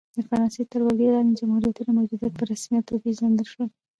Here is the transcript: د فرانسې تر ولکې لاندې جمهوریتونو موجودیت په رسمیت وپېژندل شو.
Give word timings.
د 0.15 0.17
فرانسې 0.27 0.61
تر 0.71 0.79
ولکې 0.83 1.13
لاندې 1.15 1.37
جمهوریتونو 1.39 1.89
موجودیت 1.97 2.33
په 2.37 2.43
رسمیت 2.51 2.85
وپېژندل 2.89 3.47
شو. 3.53 3.63